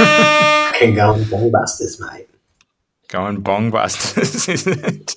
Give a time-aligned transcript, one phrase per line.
[0.00, 2.28] Fucking going bongbusters, mate.
[3.08, 5.16] Going bong busters, isn't it?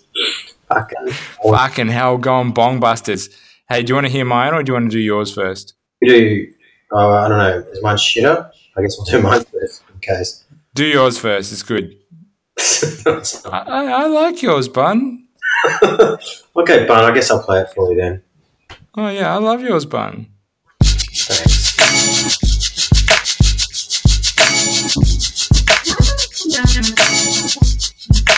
[0.68, 1.14] Fucking.
[1.44, 3.30] Fucking hell, going bong busters.
[3.70, 5.76] Hey, do you want to hear mine or do you want to do yours first?
[6.02, 6.54] We do.
[6.92, 7.66] Oh, I don't know.
[7.72, 8.50] Is mine shitter?
[8.76, 10.44] I guess we'll do mine first in case.
[10.74, 11.52] Do yours first.
[11.52, 11.98] It's good.
[12.60, 15.28] I, I, I like yours, Bun.
[15.84, 17.04] okay, Bun.
[17.04, 18.24] I guess I'll play it for you then.
[18.96, 20.28] Oh yeah, I love yours, Bun.
[20.84, 22.53] Thanks.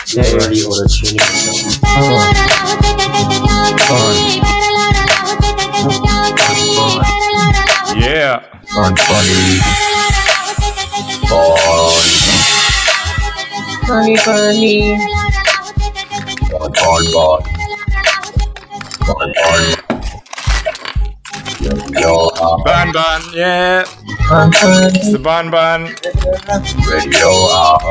[0.07, 2.75] Yeah, already auto tuning myself.
[7.97, 8.43] Yeah.
[8.73, 9.59] Fun, funny,
[11.29, 11.55] fun,
[13.87, 14.97] Funny, funny.
[16.49, 17.41] fun, fun, fun,
[19.05, 19.94] fun, fun.
[21.61, 23.83] Radio up, Bun Bun, yeah.
[24.27, 24.51] Fun,
[24.93, 25.83] It's the Bun Bun.
[26.91, 27.81] radio up,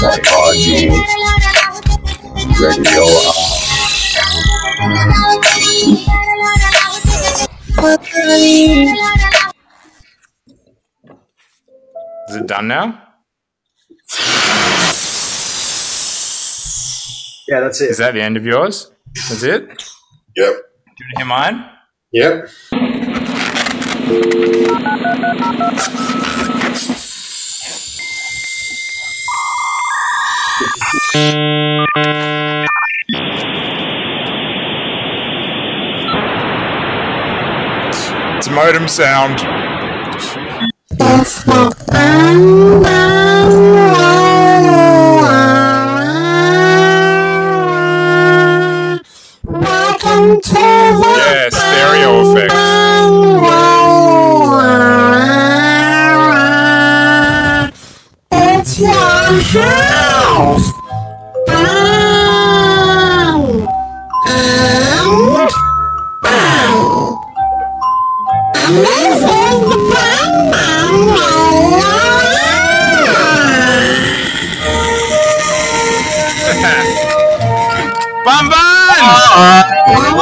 [0.00, 0.88] fun, funny,
[2.60, 3.34] radio up.
[7.76, 8.86] Fun, funny.
[12.28, 13.02] Is it done now?
[17.48, 17.90] Yeah, that's it.
[17.90, 18.90] Is that the end of yours?
[19.28, 19.68] That's it?
[19.68, 19.76] Yep.
[20.36, 20.60] Do you want
[20.96, 21.77] to hear mine?
[22.10, 22.48] Yep.
[38.36, 39.40] It's a modem sound.
[51.78, 52.52] Stereo effect.
[58.32, 60.72] It's your house.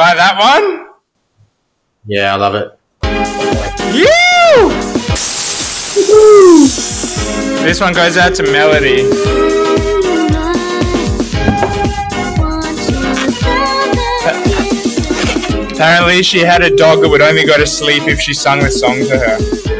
[0.00, 0.88] I like that one?
[2.06, 2.76] Yeah, I love it.
[3.94, 4.70] You!
[7.62, 9.04] This one goes out to Melody.
[15.76, 18.70] Apparently, she had a dog that would only go to sleep if she sung the
[18.70, 19.75] song to her.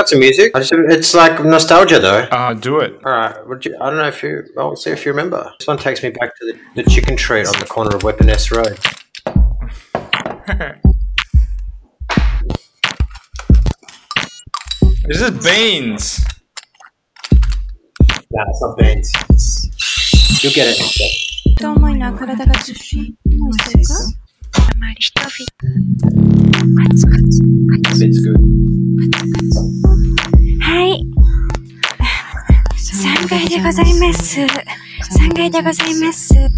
[0.00, 0.52] got some music.
[0.54, 2.20] I just, it's like nostalgia though.
[2.30, 3.00] Uh, do it.
[3.04, 3.46] All right.
[3.46, 4.44] Would you, I don't know if you.
[4.58, 5.52] I'll see if you remember.
[5.58, 8.28] This one takes me back to the, the chicken treat on the corner of Weapon
[8.28, 8.78] S Road.
[15.08, 16.24] This is beans.
[18.30, 19.12] Nah, it's not beans.
[19.30, 20.80] It's, you'll get it.
[20.80, 21.26] next time.
[21.58, 23.94] と思いな体がずしもうそうか
[24.70, 25.30] あまり人々
[34.11, 34.41] です。
[34.41, 34.49] 3
[35.33, 36.35] 階でございます。
[36.35, 36.49] え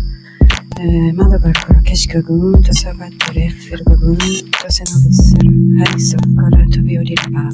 [0.79, 4.17] ー窓が開くから景色がぐーんと下がってレッフェルがぐーん
[4.49, 5.51] と背伸びする。
[5.79, 7.41] はい、そこから飛び降りれば。
[7.41, 7.49] はい。
[7.49, 7.51] お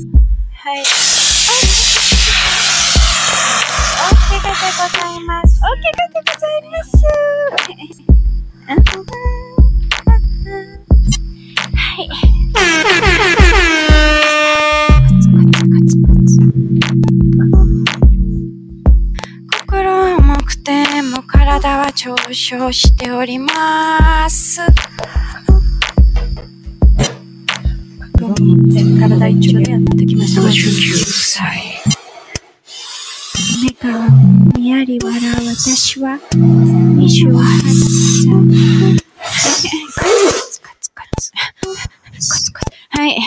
[4.30, 5.58] 怪我でございます。
[5.58, 5.82] お怪我
[6.14, 6.90] でございます。
[22.30, 24.62] は上昇しております。
[29.00, 30.54] 体一応やってきましたが、19
[31.26, 31.82] 歳。
[33.64, 34.08] 目から
[34.58, 35.24] にやり笑う
[35.56, 37.34] 私は28
[37.74, 38.28] 歳。
[42.90, 43.18] はい。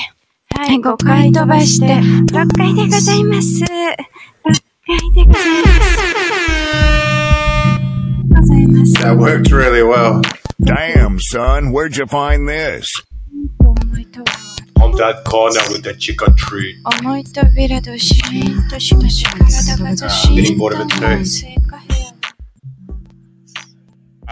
[0.54, 3.64] はい、5回飛ばして、6回でございます。
[3.64, 5.68] 6回でございま
[6.28, 6.31] す。
[9.02, 10.22] That worked really well.
[10.62, 12.88] Damn, son, where'd you find this?
[13.60, 13.74] On
[14.92, 16.80] that corner with the chicken tree.
[16.86, 17.00] I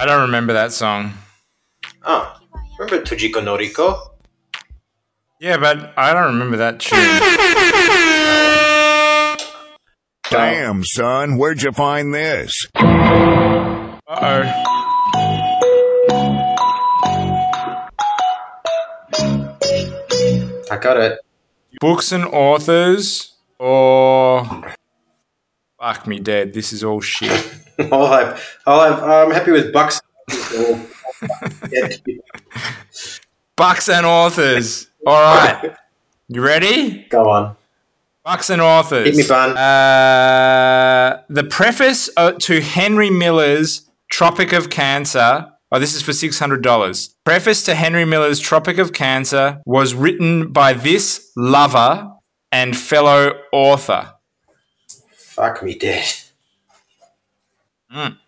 [0.06, 1.14] don't remember that song.
[2.04, 2.36] Oh,
[2.78, 3.98] remember Tujiko Noriko?
[5.40, 7.00] Yeah, but I don't remember that tune.
[10.30, 12.68] Damn, son, where'd you find this?
[14.10, 14.42] Uh oh.
[20.68, 21.20] I got it.
[21.80, 24.74] Books and authors or.
[25.80, 26.52] Fuck me dead.
[26.52, 27.30] This is all shit.
[27.92, 30.00] I'll have, I'll have, I'm happy with Bucks.
[33.54, 34.90] Bucks and authors.
[35.06, 35.76] All right.
[36.26, 37.06] You ready?
[37.10, 37.56] Go on.
[38.24, 39.06] Bucks and authors.
[39.06, 39.56] Hit me, bun.
[39.56, 45.50] Uh, the preface uh, to Henry Miller's Tropic of Cancer.
[45.72, 47.14] Oh, this is for $600.
[47.24, 52.12] Preface to Henry Miller's Tropic of Cancer was written by this lover
[52.50, 54.14] and fellow author.
[55.14, 56.04] Fuck me dead.
[57.94, 58.18] Mm.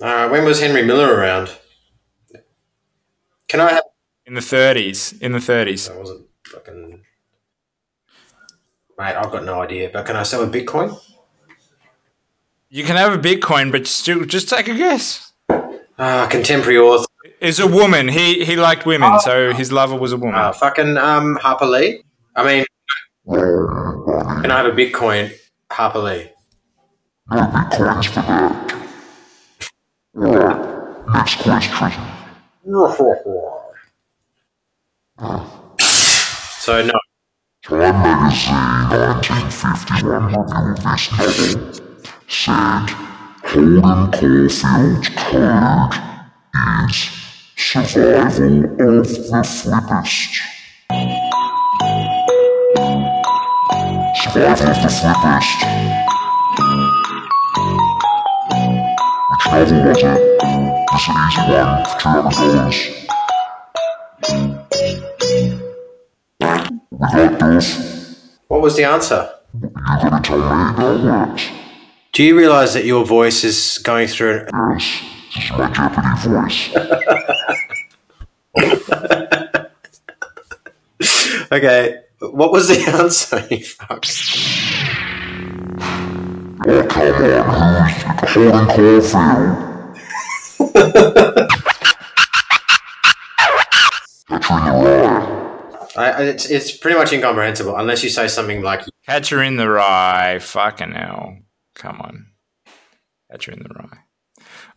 [0.00, 1.50] Uh, when was Henry Miller around?
[3.48, 3.84] Can I have?
[4.24, 5.20] In the 30s.
[5.20, 5.88] In the 30s.
[5.88, 7.02] That wasn't fucking.
[8.96, 9.90] Mate, I've got no idea.
[9.92, 10.96] But can I sell a Bitcoin?
[12.72, 15.32] You can have a Bitcoin, but still, just take a guess.
[15.98, 17.04] Ah, contemporary author.
[17.40, 18.06] Is a woman.
[18.06, 20.36] He he liked women, so his lover was a woman.
[20.36, 22.04] Uh, fucking um, Harper Lee.
[22.36, 22.64] I mean,
[23.26, 25.32] can I have a Bitcoin?
[25.70, 26.30] Harper Lee.
[36.60, 36.92] So no.
[37.64, 41.89] Time magazine 1951 review of this novel
[42.30, 42.86] said
[43.42, 43.82] Holden
[44.12, 45.94] Caulfield's code
[46.86, 47.10] is
[47.56, 50.38] survival of the fittest.
[54.22, 55.58] Survival of the fittest.
[59.28, 60.20] Which novel was it?
[60.92, 63.06] It's an easy one for $200.
[66.92, 67.68] We got this.
[68.46, 69.22] What was the answer?
[69.60, 70.44] You gotta tell me
[71.10, 71.59] what?
[72.12, 74.80] Do you realize that your voice is going through an.
[75.32, 76.70] Yes, this is my Jeopardy voice.
[81.52, 83.46] Okay, what was the answer?
[83.50, 84.04] You fuck.
[86.66, 89.66] Oh, come on, who's Holden Caulfield?
[94.28, 95.86] Catcher in the Rye.
[95.96, 99.68] I, I- it's, it's pretty much incomprehensible unless you say something like, Catcher in the
[99.68, 100.38] Rye.
[100.40, 101.36] Fucking hell.
[101.80, 102.26] Come on.
[103.30, 103.98] Catcher in the Rye.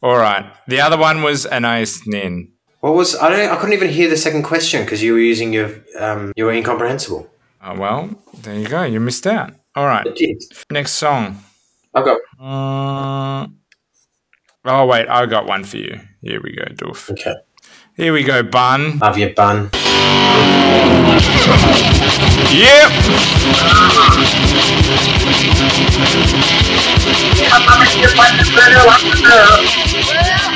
[0.01, 0.45] All right.
[0.69, 2.53] The other one was Anais Nin.
[2.79, 3.51] "What was?" I don't.
[3.51, 5.69] I couldn't even hear the second question because you were using your.
[5.99, 7.29] Um, you were incomprehensible.
[7.61, 8.09] Oh, well,
[8.41, 8.83] there you go.
[8.83, 9.51] You missed out.
[9.75, 10.07] All right.
[10.71, 11.43] Next song.
[11.93, 12.19] I've got.
[12.39, 13.47] Uh,
[14.65, 15.07] oh, wait.
[15.09, 15.99] I got one for you.
[16.21, 17.11] Here we go, Doof.
[17.11, 17.35] Okay.
[17.95, 18.97] Here we go, bun.
[18.99, 19.69] Have your bun.
[22.49, 22.89] Yep.
[29.29, 30.52] Yeah,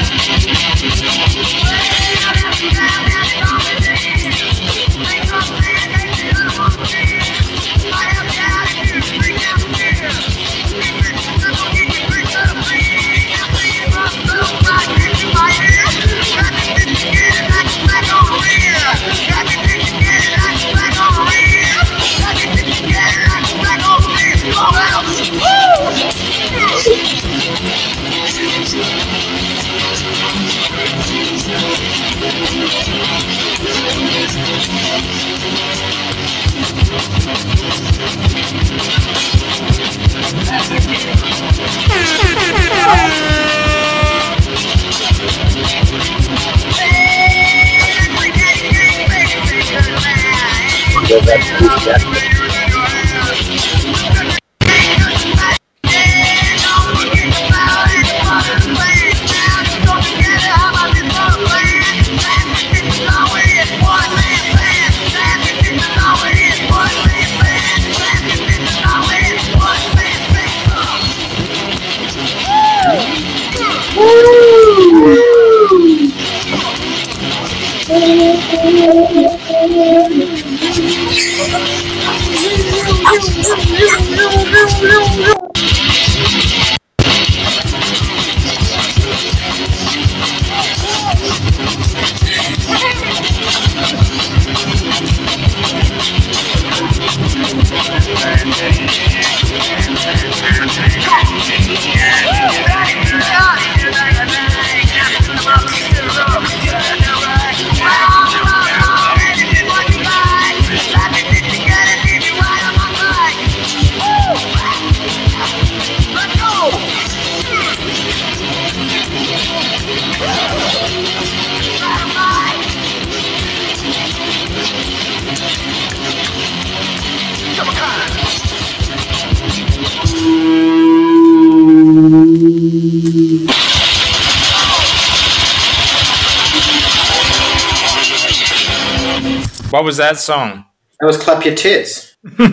[139.98, 140.64] was that song?
[141.00, 142.16] That was Clap Your Tits.
[142.38, 142.48] you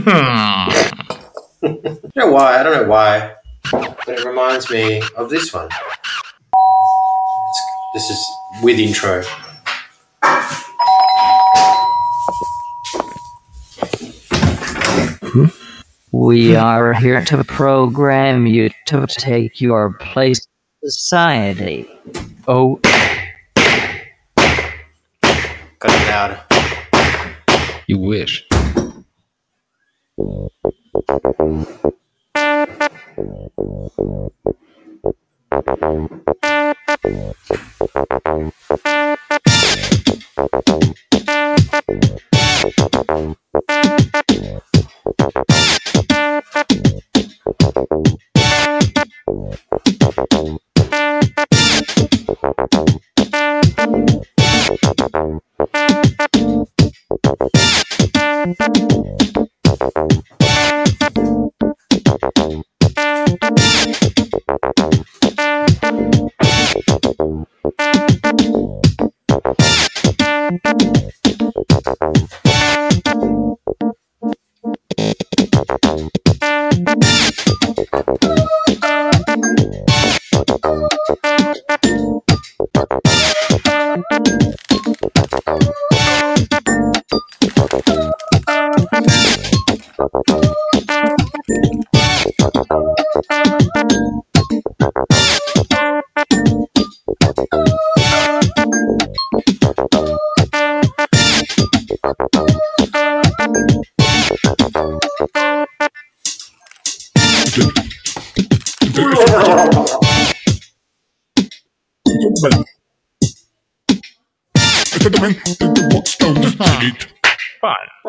[2.16, 2.58] know why?
[2.58, 3.34] I don't know why.
[3.70, 5.66] But it reminds me of this one.
[5.66, 7.60] It's,
[7.92, 8.18] this is
[8.62, 9.22] with intro.
[16.12, 20.46] We are here to program you to take your place
[20.82, 21.90] in society.
[22.48, 22.80] Oh,
[25.78, 26.53] Got it louder.
[27.86, 28.46] You wish.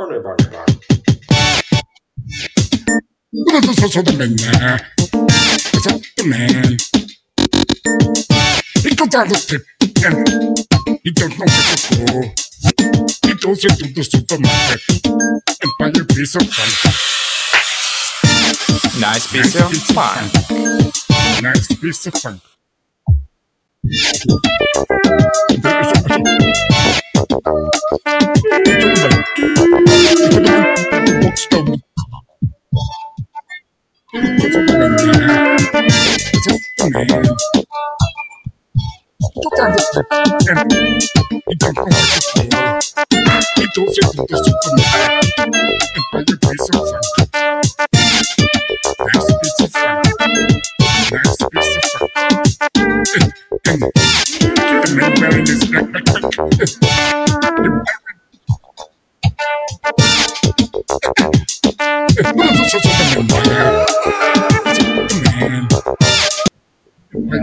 [0.05, 0.73] Barney, Barney, Barney.
[3.31, 3.93] This is
[6.15, 6.77] the man.
[6.77, 6.85] The.
[8.83, 9.63] He goes down the street
[10.05, 10.27] and
[11.03, 12.21] he don't know where to go.
[13.27, 14.81] He goes into the supermarket
[15.63, 16.69] and buy a piece of fun.
[19.01, 20.29] Nice piece of fun.
[21.41, 22.41] Nice piece of fun.
[31.21, 31.75] Walks down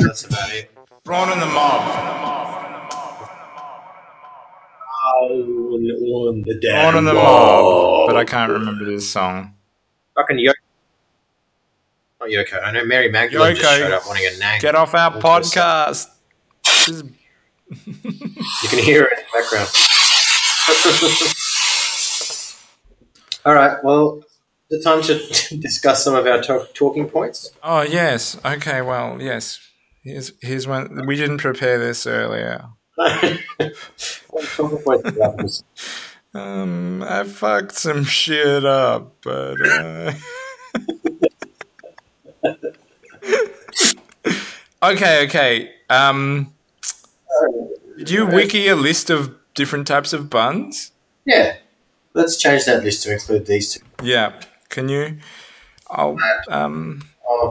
[0.01, 0.71] Yeah, that's about it.
[1.07, 1.99] Ron and the Mob.
[5.23, 9.55] on the damn On in the mob, but I can't remember this song.
[10.15, 10.53] Fucking Yoko.
[12.21, 12.63] Oh, Not Yoko.
[12.63, 14.61] I know Mary Magdalene just Yoko, showed up wanting a nag.
[14.61, 16.09] Get off our podcast.
[16.65, 17.03] This is-
[17.71, 19.69] You can hear it in the background.
[23.45, 23.83] All right.
[23.83, 24.23] Well,
[24.71, 25.19] the time to
[25.59, 27.51] discuss some of our to- talking points.
[27.63, 28.37] Oh yes.
[28.45, 28.83] Okay.
[28.83, 29.59] Well, yes.
[30.03, 31.07] Here's here's one.
[31.07, 32.67] We didn't prepare this earlier.
[32.97, 35.65] What talking points do you have, Miss-
[36.35, 40.13] Um, I fucked some shit up, but uh...
[44.83, 45.71] okay, okay.
[45.91, 46.55] Um,
[47.99, 50.93] did you wiki a list of different types of buns?
[51.27, 51.57] Yeah.
[52.15, 53.81] Let's change that list to include these two.
[54.03, 54.41] Yeah.
[54.71, 55.19] Can you?
[55.91, 56.17] I'll
[56.49, 57.03] um,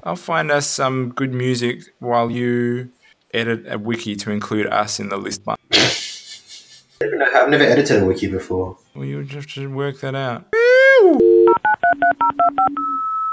[0.04, 2.90] I'll find us some good music while you
[3.34, 5.42] edit a wiki to include us in the list.
[5.48, 5.56] I
[7.00, 8.78] don't know how- I've never edited a wiki before.
[8.96, 10.46] Well, you have to work that out.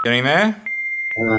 [0.04, 0.62] Getting there?
[1.18, 1.38] Uh,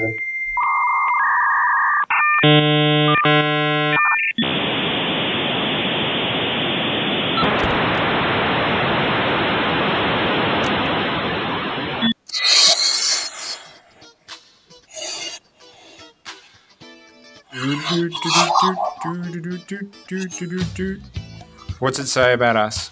[21.78, 22.90] What's it say about us?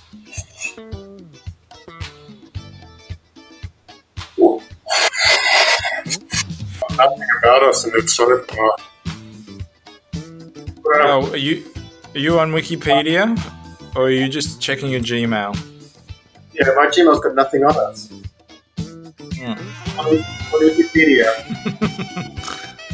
[6.96, 8.76] Nothing about us, and it's so far.
[10.84, 11.64] Oh, are you
[12.14, 13.38] are you on Wikipedia,
[13.96, 15.56] or are you just checking your Gmail?
[16.52, 18.10] yeah, my Gmail's got nothing on us.
[18.78, 19.52] Hmm.
[19.98, 21.28] On, on Wikipedia.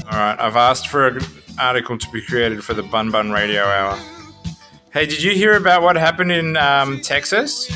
[0.12, 1.18] All right, I've asked for an
[1.59, 3.99] article to be created for the Bun Bun Radio Hour.
[4.93, 7.71] Hey, did you hear about what happened in um, Texas?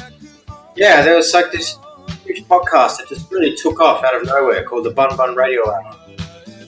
[0.76, 1.76] Yeah, there was like this
[2.24, 5.68] huge podcast that just really took off out of nowhere called the Bun Bun Radio
[5.68, 5.96] Hour.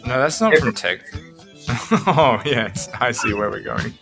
[0.06, 1.20] No, that's not from Texas.
[2.06, 3.94] oh yes, I see where we're going.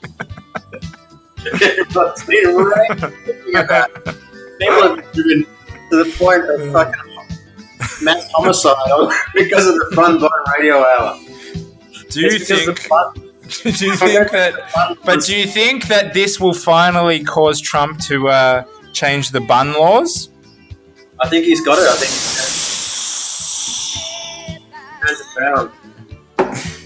[1.46, 4.16] Everyone's been raving about it.
[4.58, 5.46] People have driven
[5.90, 7.08] to the point of fucking
[8.02, 8.76] mass homicide
[9.34, 11.18] because of the Bun Bun Radio Hour.
[12.22, 12.88] Do you It's think?
[13.78, 14.98] do you think that?
[15.04, 19.72] But do you think that this will finally cause Trump to uh, change the bun
[19.72, 20.30] laws?
[21.20, 21.88] I think he's got it.
[21.88, 22.10] I think
[25.08, 25.70] he's found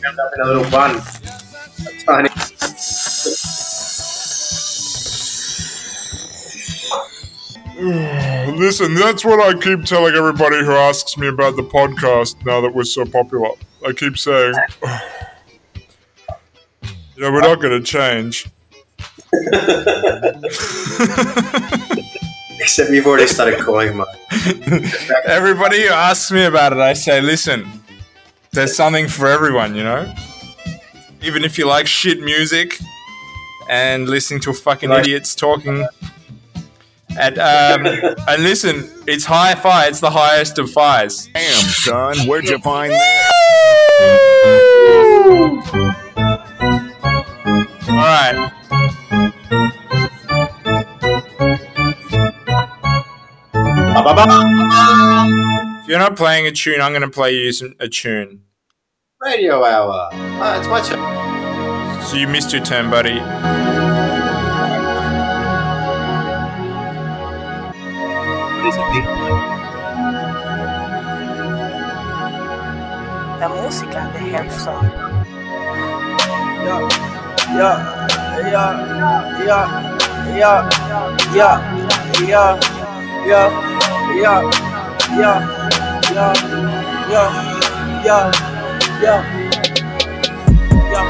[0.03, 2.29] found up in a little bun, a tiny.
[7.79, 12.75] Listen, that's what I keep telling everybody who asks me about the podcast now that
[12.75, 13.51] we're so popular.
[13.87, 14.55] I keep saying,
[17.17, 18.47] you know, we're not going to change.
[22.61, 24.07] Except you've already started calling mine.
[25.25, 27.67] Everybody who asks me about it, I say, listen,
[28.53, 30.13] there's something for everyone, you know?
[31.23, 32.79] Even if you like shit music
[33.69, 35.87] and listening to fucking Like- idiots talking.
[37.19, 37.87] And, um,
[38.29, 41.29] and listen, it's high fi, it's the highest of fives.
[41.35, 43.33] Damn, son, where'd you find that?
[47.89, 48.53] Alright.
[55.83, 58.43] If you're not playing a tune, I'm going to play you some, a tune.
[59.21, 60.09] Radio Hour.
[60.13, 62.03] Ah, it's my turn.
[62.03, 63.21] So you missed your turn, buddy.
[68.63, 69.07] What is it, big
[73.41, 74.85] La música de Herzog.
[76.63, 76.77] Yo,
[77.59, 77.71] yo,
[78.53, 78.65] yo,
[79.43, 79.59] yo,
[80.31, 80.53] yo, yo,
[81.35, 81.51] yo,
[82.23, 82.59] yo,
[83.25, 83.51] yo,
[84.15, 84.35] yo,
[85.19, 85.43] yo,
[87.11, 87.23] yo,
[88.05, 88.17] yo,
[89.03, 89.15] yo,
[90.93, 91.03] yo.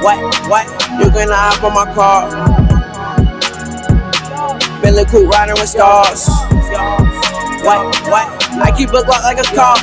[0.00, 0.16] What,
[0.48, 0.66] what?
[0.98, 2.69] You gonna hop on my car?
[4.82, 6.28] Billy Coop riding with stars.
[7.62, 8.26] What, what?
[8.60, 9.76] I keep a Glock like a car.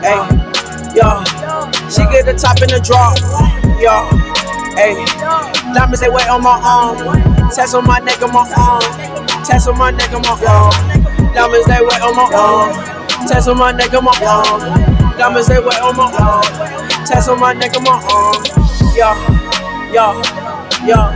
[0.00, 0.18] Hey,
[0.96, 1.22] yo.
[1.92, 3.12] She get the top in the draw.
[3.76, 4.08] Yo,
[4.76, 4.96] hey.
[5.74, 6.96] Diamonds they wet on my arm.
[7.52, 8.80] Tats on my neck and my arm.
[9.44, 10.72] Tats on my neck and my arm.
[11.34, 12.72] Diamonds they wet on my arm.
[13.28, 14.60] Tats on my neck and my arm.
[15.18, 16.44] Diamonds they wet on my arm.
[17.04, 18.40] Tats on my neck and my arm.
[18.96, 19.12] Yo,
[19.92, 20.16] yo,
[20.88, 21.12] yo,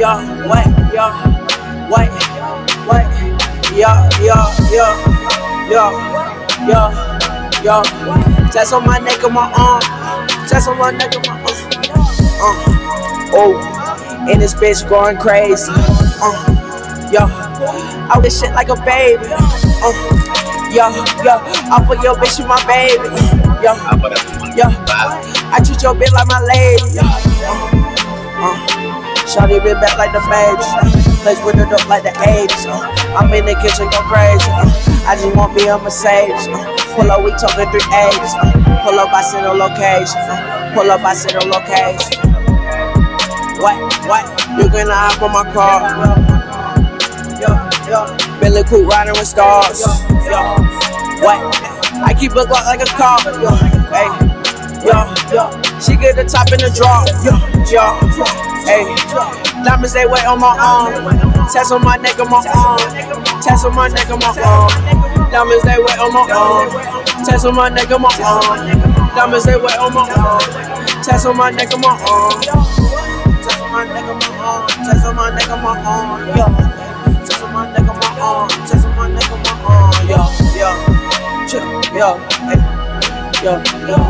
[0.00, 0.10] yo,
[0.48, 1.06] wet, yo,
[1.92, 2.08] wet,
[2.88, 3.06] wet,
[3.76, 3.92] yo,
[4.24, 4.38] yo,
[4.72, 4.86] yo,
[5.70, 5.84] yo,
[6.66, 6.82] yo,
[7.62, 7.82] yo.
[8.50, 9.82] Tats on my neck and my arm.
[10.48, 11.48] Tats on my neck and my arm.
[12.40, 12.54] Uh,
[13.34, 15.70] oh, and this bitch going crazy.
[15.70, 16.54] Uh,
[17.10, 19.24] Yo, I wish shit like a baby.
[19.80, 19.92] Uh,
[20.68, 20.92] yo,
[21.24, 21.40] yo,
[21.72, 23.08] I put your bitch in my baby.
[23.64, 23.72] Yo,
[24.54, 24.68] yo,
[25.50, 26.98] I treat your bitch like my lady.
[26.98, 27.78] Uh,
[28.44, 28.56] uh,
[29.24, 31.07] Shawty been back like the baby.
[31.22, 32.66] Place with it up like the 80s.
[32.70, 32.86] Uh,
[33.18, 34.46] I'm in the kitchen, go crazy.
[34.54, 34.70] Uh,
[35.04, 36.46] I just want me a Mercedes.
[36.46, 36.62] Uh,
[36.94, 38.34] pull up, we talking 380s.
[38.38, 38.54] Uh,
[38.86, 40.22] pull up, I send a location.
[40.22, 42.22] Uh, pull up, I send a location.
[43.58, 43.76] What,
[44.06, 44.24] what?
[44.56, 45.82] You gonna hop on my car?
[47.42, 47.50] Yo,
[47.90, 48.40] yo.
[48.40, 49.80] Billy Cool riding with stars.
[50.22, 50.54] Yo,
[51.20, 51.42] what?
[51.98, 53.18] I keep a Glock like a car.
[53.42, 53.50] Yo,
[53.90, 54.06] hey,
[54.86, 55.02] yo,
[55.34, 55.50] yo.
[55.80, 57.02] She get the top in the draw.
[57.26, 57.34] Yo,
[57.66, 57.98] yo,
[58.64, 59.47] hey.
[59.68, 60.96] Diamonds they wet on my arm.
[61.52, 62.78] Tats on my neck on my arm.
[63.44, 64.72] Tats on my neck on my arm.
[65.30, 66.70] Diamonds they wet on my arm.
[67.20, 68.64] Tats on my neck on my arm.
[69.14, 70.40] Diamonds they wet on my arm.
[71.04, 72.40] Tats on my neck on my arm.
[72.40, 74.68] Tats on my neck on my arm.
[74.88, 76.24] Tats on my neck on my arm.
[76.32, 76.48] Yo.
[77.28, 78.48] Tats on my neck on my arm.
[78.64, 79.92] Tats on my neck on my arm.
[80.08, 80.16] Yo,
[80.56, 80.72] yo,
[81.92, 82.08] yo, yo,
[83.44, 83.52] yo,
[83.84, 84.00] yo.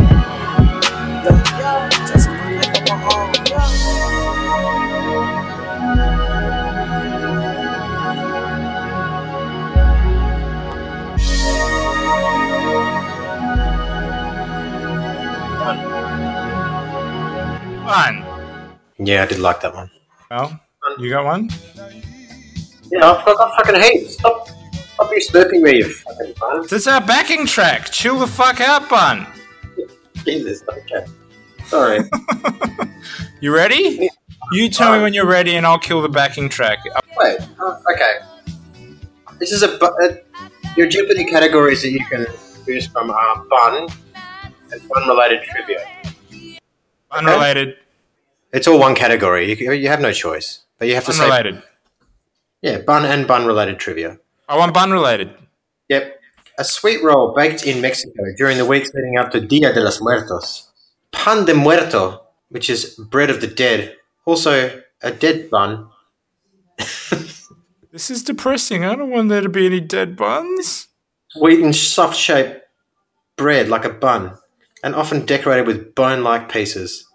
[2.06, 4.27] Tats on my neck on my arm.
[17.88, 18.24] One.
[18.98, 19.90] Yeah, I did like that one.
[20.30, 20.60] Well,
[20.98, 21.48] you got one?
[22.90, 24.08] Yeah, I've got I fucking hate.
[24.10, 26.66] Stop, stop you slurping me, you fucking bun.
[26.68, 27.90] That's our backing track.
[27.90, 29.26] Chill the fuck out, bun.
[30.24, 31.06] Jesus, okay.
[31.66, 32.00] Sorry.
[33.40, 34.10] You ready?
[34.50, 36.78] You tell me when you're ready, and I'll kill the backing track.
[37.16, 38.14] Wait, uh, okay.
[39.38, 40.16] This is a, bu- uh
[40.76, 42.26] your Jeopardy categories that you can
[42.66, 43.86] choose from are fun
[44.72, 45.78] and fun-related trivia.
[47.10, 47.76] Unrelated.
[48.52, 49.52] It's all one category.
[49.52, 51.56] You, you have no choice, but you have to Unrelated.
[51.56, 51.62] say
[52.62, 54.18] yeah, bun and bun-related trivia.
[54.48, 55.32] I want bun related.
[55.88, 56.20] Yep.
[56.58, 60.00] A sweet roll baked in Mexico during the weeks leading up to Dia de los
[60.00, 60.68] Muertos.
[61.12, 63.96] Pan de Muerto, which is bread of the dead.
[64.24, 65.88] Also, a dead bun.
[67.90, 68.84] This is depressing.
[68.84, 70.88] I don't want there to be any dead buns.
[71.30, 72.60] Sweet and soft shaped
[73.36, 74.36] bread like a bun,
[74.82, 77.06] and often decorated with bone like pieces.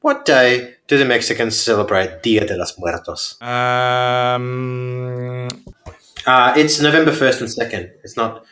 [0.00, 3.40] What day do the Mexicans celebrate Dia de los Muertos?
[3.40, 5.48] Um,
[6.26, 7.90] Uh, it's November 1st and 2nd.
[8.04, 8.44] It's not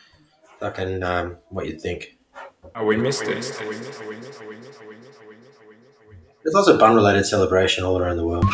[0.59, 2.17] fucking um, what you'd think.
[2.75, 3.45] oh, we missed it.
[6.43, 8.45] There's also bun related celebration all around the world.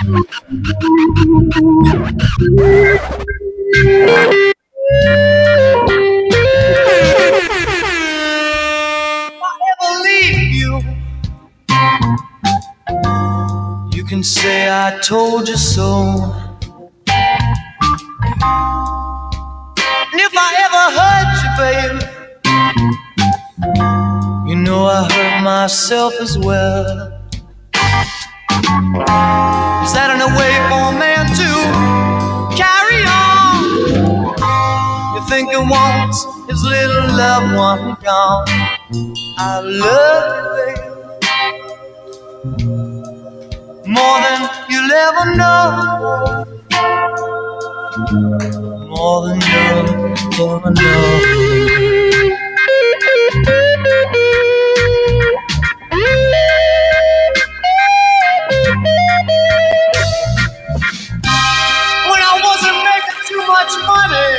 [14.07, 16.13] can say I told you so.
[20.13, 22.05] And if I ever hurt you, baby,
[24.49, 26.85] you know I hurt myself as well.
[29.83, 31.49] Is that in a way for a man to
[32.55, 33.59] carry on?
[35.15, 38.47] You think he wants his little loved one gone?
[39.39, 40.86] I love you, baby,
[43.97, 46.45] more than you'll ever know.
[48.89, 52.17] More than you'll ever know.
[62.09, 64.29] When I wasn't making too much money,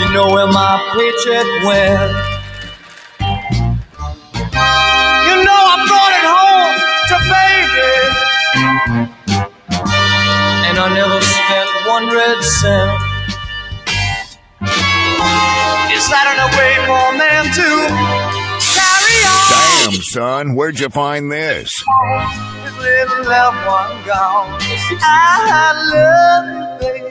[0.00, 2.31] you know where my paycheck went.
[5.82, 7.90] You know I brought it home to baby,
[10.68, 12.92] and I never spent one red cent.
[15.92, 17.68] Is that in a way for man to
[18.70, 19.90] carry on?
[19.90, 21.82] Damn, son, where'd you find this?
[22.62, 24.60] His little loved one gone.
[25.02, 26.46] I love
[26.80, 26.98] you,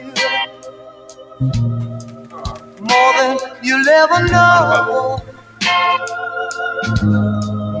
[2.80, 5.20] more than you'll ever know.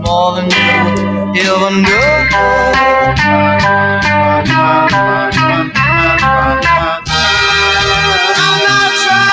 [0.04, 0.50] More than
[1.34, 2.28] you'll ever know.
[8.34, 9.32] I'm not trying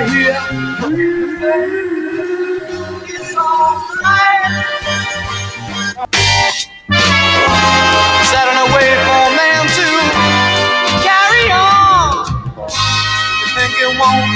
[0.00, 0.32] hear.
[3.04, 4.66] It's alright.
[8.24, 9.86] Setting away for a man to
[11.04, 12.24] carry on.
[13.38, 14.32] You think it won't?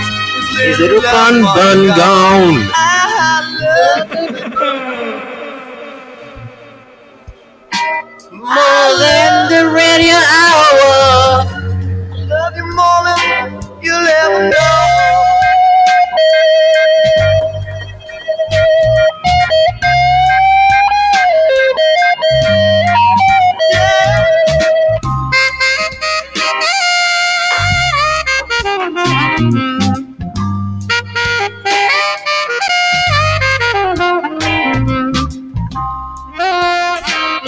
[0.60, 2.85] His little bun bun gone.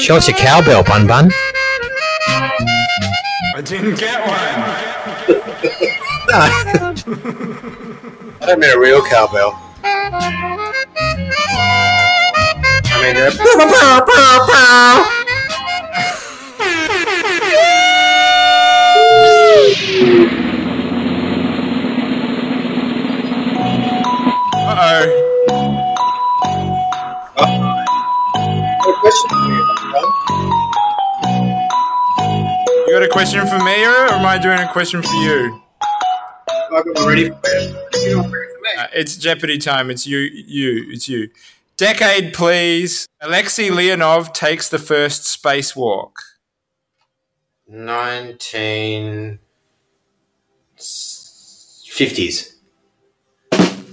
[0.09, 1.31] Show us your cowbell, Bun Bun.
[3.55, 4.39] I didn't get one.
[8.41, 9.53] I don't mean a real cowbell.
[12.91, 13.17] I mean,
[33.19, 35.61] question for me, or am I doing a question for you?
[36.49, 37.37] I got one ready for
[37.99, 38.21] you.
[38.79, 39.91] Uh, it's Jeopardy time.
[39.91, 40.19] It's you.
[40.19, 40.85] You.
[40.93, 41.29] It's you.
[41.77, 43.09] Decade, please.
[43.21, 46.13] Alexei Leonov takes the first spacewalk.
[47.69, 49.41] 1950s.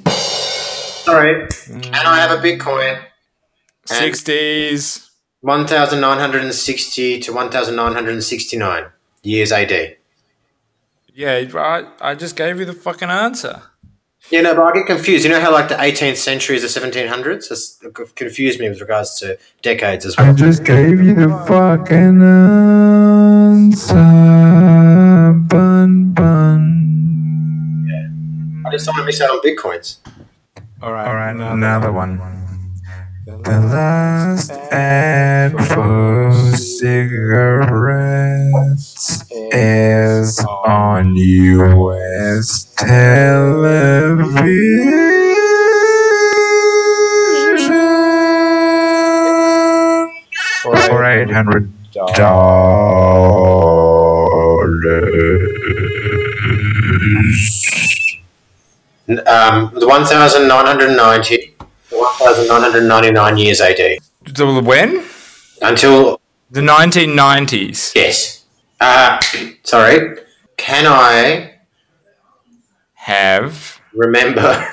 [0.07, 1.47] Sorry.
[1.71, 3.03] and I have a Bitcoin?
[3.89, 5.09] And 60s.
[5.41, 8.91] 1960 to 1969
[9.25, 9.97] years AD.
[11.13, 11.85] Yeah, right.
[12.01, 13.63] I just gave you the fucking answer.
[14.29, 15.23] Yeah, no, but I get confused.
[15.23, 17.51] You know how like the 18th century is the 1700s?
[17.51, 17.79] It's
[18.15, 20.31] confused me with regards to decades as well.
[20.31, 22.21] I just gave you the fucking
[23.61, 23.93] answer.
[25.47, 26.81] Bun bun.
[28.65, 29.97] I just don't want to miss out on bitcoins.
[30.81, 31.07] All right.
[31.07, 32.44] All right, another one.
[33.25, 37.73] The last ad for cigarettes
[39.31, 44.05] is on US television
[50.63, 51.71] for eight hundred
[52.13, 53.55] dollars.
[59.07, 61.44] Um, the 1990 to
[62.43, 64.00] 1999 years AD.
[64.26, 65.06] The when?
[65.62, 66.19] Until
[66.52, 67.93] the 1990s.
[67.95, 68.45] Yes.
[68.80, 69.19] Uh,
[69.63, 70.17] sorry.
[70.58, 71.60] Can I
[72.93, 74.67] have remember?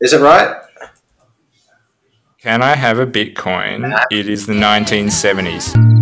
[0.00, 0.54] Is it right?
[2.38, 3.98] Can I have a Bitcoin?
[4.10, 5.93] It is the 1970s.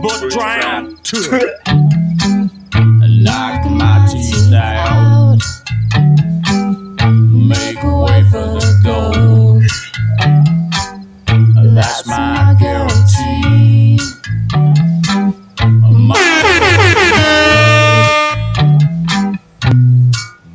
[0.00, 0.98] drunk but drowned.
[3.22, 5.38] Knock my teeth out,
[7.30, 9.62] make way for the gold.
[11.74, 13.98] That's my guarantee.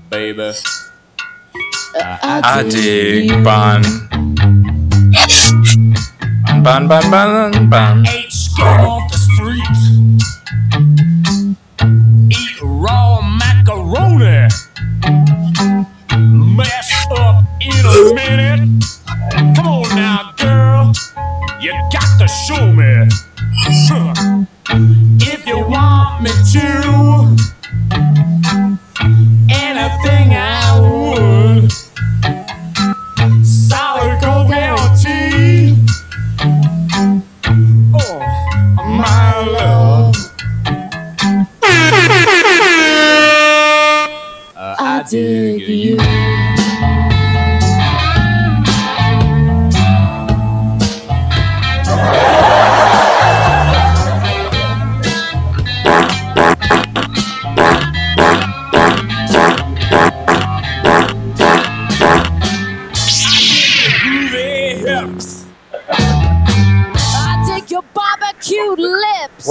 [0.10, 0.52] Baby.
[2.00, 3.84] I dig bun.
[6.63, 8.06] Bun, bun, bun, bun.
[8.08, 8.32] Ain't
[22.47, 23.10] show me.
[25.19, 27.56] if you want me to,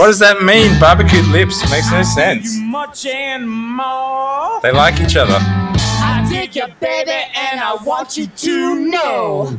[0.07, 0.79] What does that mean?
[0.79, 2.57] Barbecued lips makes no sense.
[2.61, 4.61] Much and more.
[4.63, 5.37] They like each other.
[5.41, 9.59] I dig your baby and I want you to know.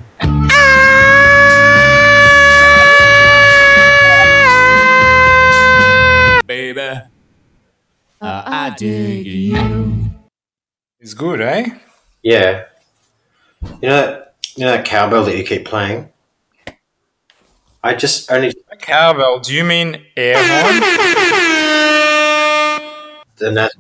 [6.48, 7.02] Baby, uh,
[8.22, 10.12] I dig you.
[11.02, 11.78] It's good, eh?
[12.24, 12.68] Yeah.
[13.62, 16.08] You know that you know that cowbell that you keep playing?
[17.88, 19.40] I just only Cowbell.
[19.40, 20.80] Do you mean air horn?
[23.38, 23.72] the nat-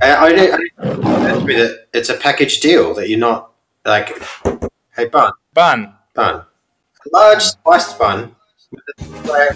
[0.00, 3.18] I, uh, I, don't- I, don't- that's me that it's a package deal that you're
[3.18, 3.50] not
[3.84, 4.08] like
[4.96, 5.94] hey bun Bun.
[6.14, 8.34] bun a large spiced bun
[8.70, 9.54] with a layer,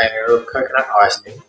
[0.00, 1.42] layer of coconut icing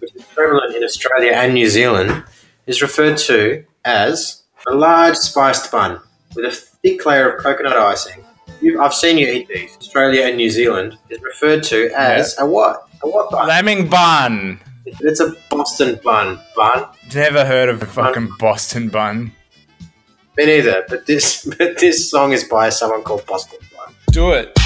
[0.00, 2.24] which is prevalent in Australia and New Zealand
[2.66, 6.00] is referred to as a large spiced bun
[6.34, 8.24] with a thick layer of coconut icing
[8.60, 12.46] you I've seen you eat these Australia and New Zealand is referred to as a
[12.46, 14.60] what a what bun Lemming bun.
[14.84, 19.32] it's a Boston bun bun Never heard of a fucking Boston bun.
[20.36, 23.94] Me neither, but this but this song is by someone called Boston Bun.
[24.12, 24.56] Do it.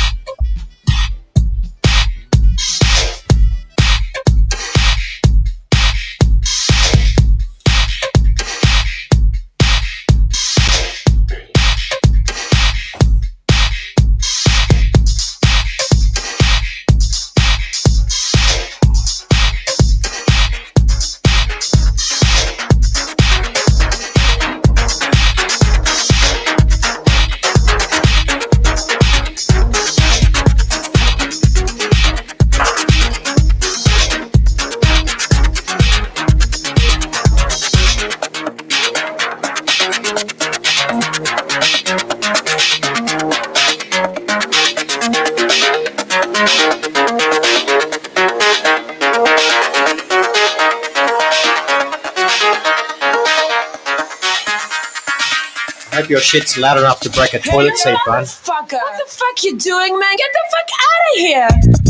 [56.14, 57.96] Your shit's loud enough to break a toilet seat.
[58.06, 58.74] Fucker.
[58.74, 60.16] What the fuck you doing, man?
[60.16, 61.83] Get the fuck out of here!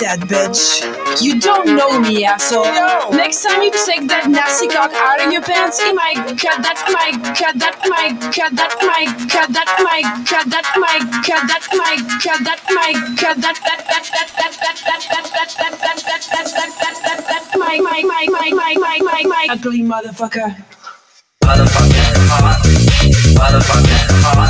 [0.00, 1.22] You're dead bitch.
[1.22, 2.64] You don't know me, asshole.
[3.12, 6.76] Next time you take that nasty cock out of your pants, am I cut that?
[6.88, 7.76] Am I cut that?
[7.84, 8.70] Am I cut that?
[8.80, 9.68] Am I cut that?
[9.78, 10.66] Am I cut that?
[10.76, 11.62] Am I cut that?
[11.72, 12.60] Am I cut that?
[12.68, 13.56] Am I cut that?
[13.56, 17.20] That that that that that that that that that that that that that that that
[17.28, 20.56] that my my my my my my my my ugly motherfucker.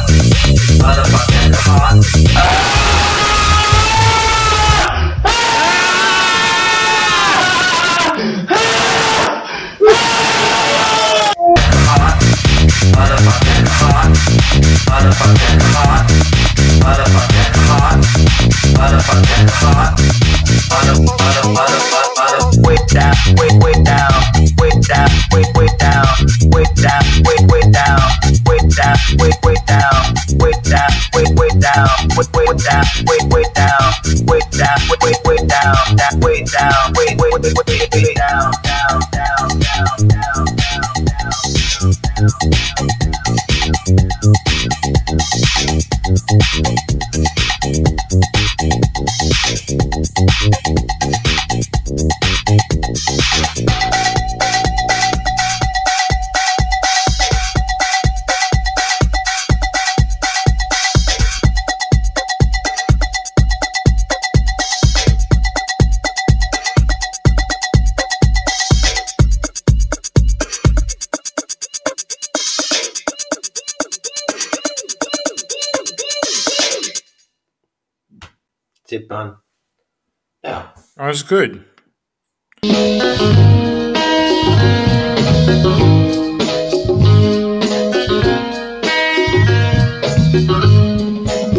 [0.06, 0.35] Way
[81.28, 81.60] good.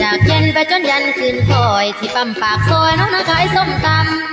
[0.01, 3.87] จากเย็นไปจนยันคืนคอยที่ปั๊มปากซอยน้องนาขายส้มต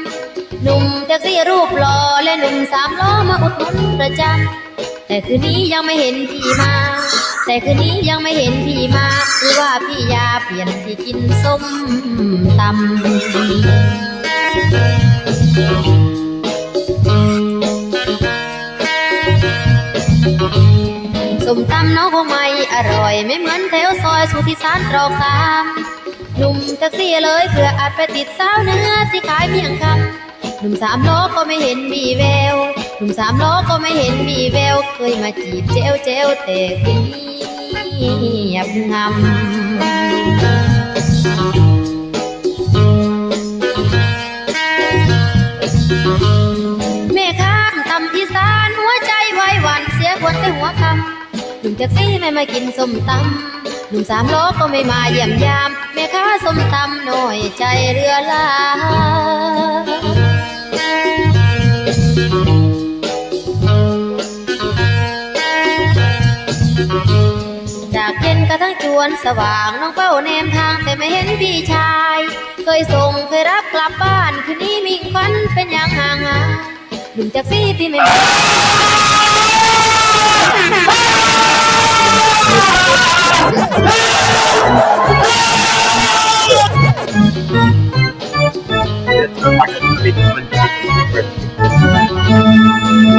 [0.04, 6.74] ำหนุ่มแท็กซี่รูปหล่อและหนุ่มสามล้อมาอุดหนุนประจำแต่คืนนี้ยังไม่เห็นพี่มา
[7.46, 9.06] แต่คืนนี้ยังไม่เห็นพี่มา
[9.38, 11.62] คือว่าพี่ยาเปลี่ยนที่กินส้ม
[12.60, 15.13] ตำ
[21.44, 22.44] ส้มตำน้องคงไม่
[22.74, 25.64] อร่อย ไม่เหมือนแถวซอยสุทธิสารตรอกสาม
[26.36, 32.56] หนุ่มแท็กซี่เลยเพื่ออาจไปติดสาวเนื้อที่ขายเมียงคำหนุ่มสามล้อก็ไม่เห็นมีแวว
[32.96, 37.28] หนุ่มสามล้อก็ไม่เห็นมีแวว เคยมาจีบเจวเจวแต่คืนนี้
[37.96, 39.04] เงียบงำ
[50.44, 58.46] แต่หัวคำหนุ่มแท็กซี่ไม่มากินส้มตำหนุ่มสามล้อก็ไม่มาเยี่ยมยาม แม่ค้าส้มตำหน้อยใจเรือลา
[67.96, 72.18] จากเย็นกระทั่งจวนสว่างน้องเป้าแนมทางแต่ไม่เห็นพี่ชาย
[72.64, 76.48] เคยส่งเคยรับกลับบ้านคืนนี้มีควันเป็นอย่างห่างหาย
[77.14, 79.23] หนุ่มแท็กซี่พี่ไม่มา
[90.56, 90.58] จ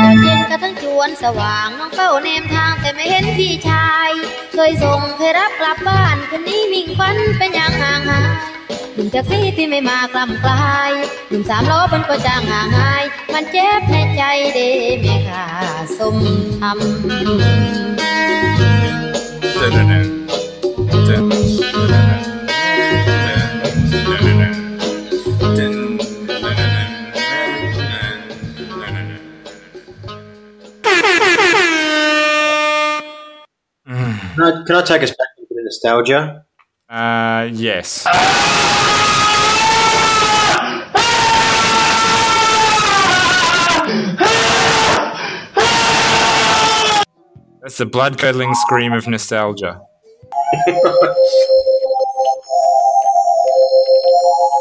[0.06, 4.10] าเย็นกระทั่งจวนสว่างน้องเป้าแนมทางแต่ไม่เห็นพี่ชาย
[4.54, 8.55] เคยส่งเคยรับกลับบ้านคนนี้มิ่งควันเป็นอย่างห่างหาย
[8.96, 10.92] หนุ่มแท็กซี่ที่ไม่มากลำกลาย
[11.30, 14.22] หนุ่มสามล้อเป็นก็จางห่างหาย มันเจ็บในใจ
[14.54, 14.70] เด้
[15.02, 15.46] แม่ค่า
[15.98, 16.18] สม
[16.62, 16.76] ตำ
[34.36, 36.46] Can I, can I take us back into the nostalgia?
[36.90, 38.06] Uh, yes.
[47.62, 49.82] That's the blood curdling scream of nostalgia.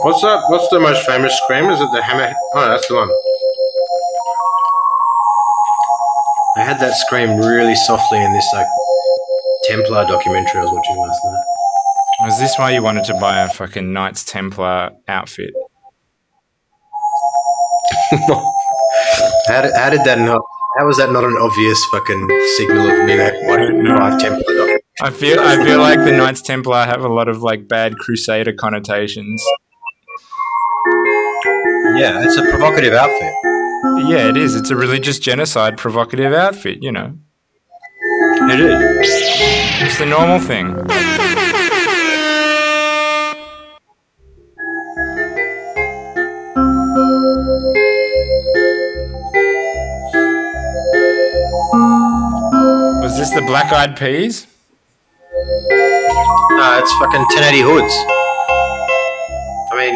[0.01, 0.45] What's that?
[0.49, 1.69] What's the most famous scream?
[1.71, 2.33] Is it the hammer?
[2.55, 3.11] Oh, that's the one.
[6.57, 8.67] I had that scream really softly in this like
[9.65, 11.54] Templar documentary I was watching last night.
[12.25, 15.53] Was this why you wanted to buy a fucking Knights Templar outfit?
[19.47, 20.41] How did, how did that not?
[20.79, 24.81] How was that not an obvious fucking signal of me that wanting to buy Templar?
[25.03, 28.55] I feel I feel like the Knights Templar have a lot of like bad crusader
[28.55, 29.45] connotations.
[31.97, 33.35] Yeah, it's a provocative outfit.
[34.09, 34.57] Yeah, it is.
[34.57, 37.19] It's a religious genocide provocative outfit, you know.
[38.01, 39.09] It is.
[39.83, 40.75] It's the normal thing.
[53.55, 54.49] Black Eyed Peas?
[55.31, 57.95] No, it's fucking 1080 hoods.
[59.71, 59.95] I mean,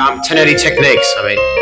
[0.00, 1.14] um, 1080 techniques.
[1.18, 1.57] I mean,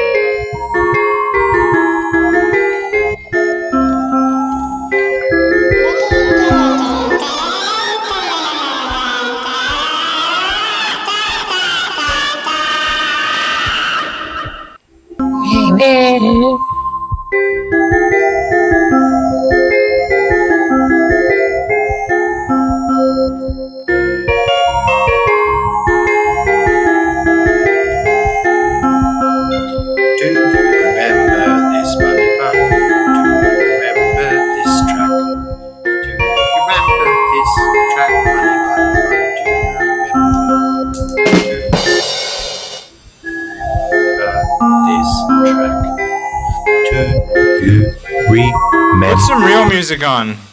[49.88, 50.45] music on.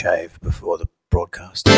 [0.00, 1.68] Shave before the broadcast.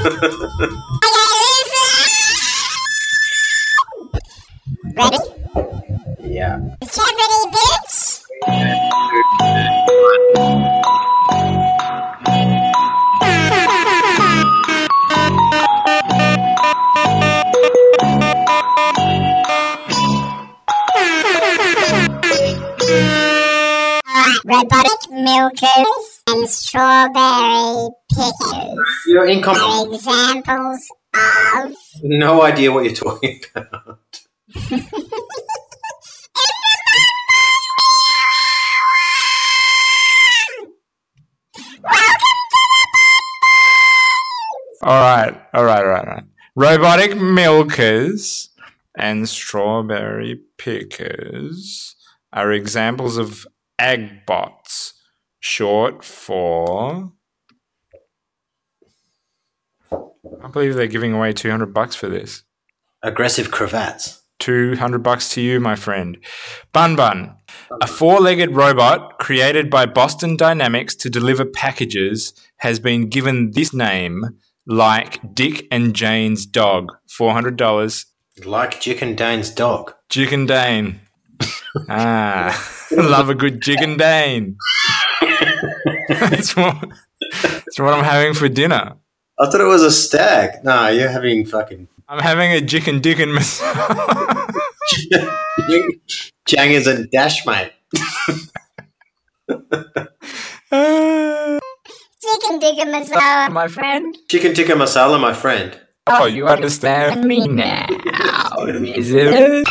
[0.00, 0.12] Ready?
[6.24, 6.56] yeah.
[6.80, 8.22] Jeopardy, bitch!
[24.46, 29.92] Robotic milkers and strawberry pickers You're incompetent.
[29.92, 30.06] examples of
[32.04, 34.20] No idea what you're talking about.
[44.82, 46.24] All right, all right, all right, all right.
[46.54, 48.50] Robotic milkers
[48.96, 51.96] and strawberry pickers
[52.32, 53.44] are examples of
[53.80, 54.92] agbots,
[55.40, 57.12] short for.
[60.40, 62.44] I can't believe they're giving away 200 bucks for this.
[63.02, 64.22] Aggressive cravats.
[64.38, 66.16] 200 bucks to you, my friend.
[66.72, 67.36] Bun Bun,
[67.82, 73.74] a four legged robot created by Boston Dynamics to deliver packages, has been given this
[73.74, 76.90] name like Dick and Jane's dog.
[77.06, 78.06] $400.
[78.46, 79.92] Like Dick and Dane's dog.
[80.08, 81.00] Dick and Dane.
[81.90, 84.56] ah, love a good Dick and Dane.
[86.08, 86.88] that's, what,
[87.42, 88.94] that's what I'm having for dinner.
[89.40, 90.62] I thought it was a stag.
[90.64, 93.62] No, you're having fucking I'm having a Jick and Dick and Miss.
[96.46, 97.72] Jangers and Dash, mate.
[102.20, 104.18] chicken tikka masala, my friend.
[104.28, 105.78] Chicken tikka masala, my friend.
[106.08, 107.86] Oh, you understand me now,
[108.66, 109.68] is it?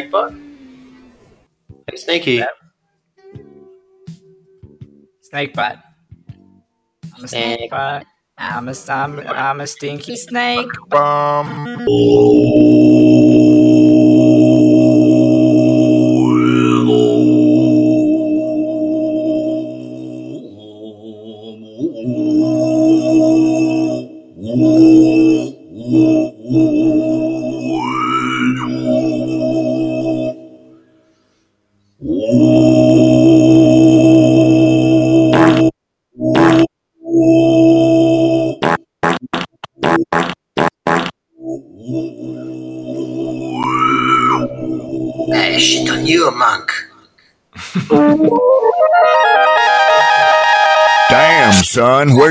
[0.00, 0.32] Snakebot?
[1.88, 2.42] Hey, Sneaky.
[5.20, 5.78] Snake butt.
[7.16, 8.06] I'm a snake butt.
[8.38, 10.66] I'm a, I'm, I'm a stinky snake.
[10.88, 11.46] Bum.
[11.78, 11.84] Hey,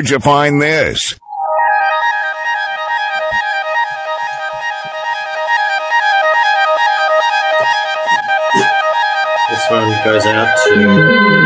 [0.10, 1.14] where'd you find this?
[9.50, 11.39] This one goes out to.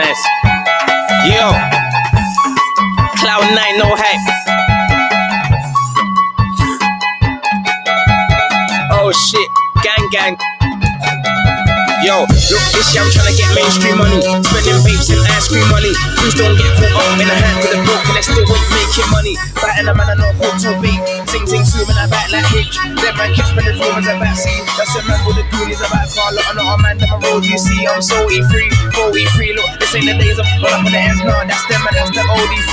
[0.00, 0.24] Nice.
[1.28, 1.52] Yo,
[3.20, 4.24] Cloud Nine, no hype.
[8.96, 9.48] Oh shit,
[9.84, 10.36] gang gang.
[12.00, 14.24] Yo, look, this year I'm trying to get mainstream money.
[14.40, 15.92] Spending babes and ice cream money.
[16.16, 18.68] Please don't get caught up in a hand with a broke and I still ain't
[18.72, 19.36] making money.
[19.60, 20.96] Biting a man, I know how to be.
[21.28, 22.76] Sing, sing, zooming, I like Hitch.
[23.02, 24.62] That man keeps spending room as a backseat.
[24.78, 26.30] That's a man with the coolies about car.
[26.30, 27.86] Look, I'm not a man, them a road you see.
[27.86, 29.54] I'm so E3, go E3.
[29.54, 31.94] Look, this ain't the days of pull up with the ends, no, that's them and
[31.94, 32.72] that's the OD3.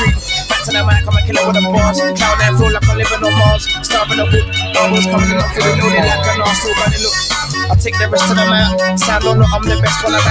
[0.50, 1.98] Back to the mic, I'm a killer with a boss.
[1.98, 3.64] Cloud nine feel like I'm living on Mars.
[3.82, 6.62] Starving the hood, bubbles coming up, feeling loaded like an arse.
[6.62, 7.27] So running, look.
[7.68, 8.98] I'll take the rest of them out.
[9.00, 10.24] Sound on, I'm the best one at.